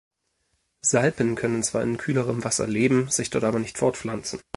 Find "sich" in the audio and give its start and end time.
3.11-3.29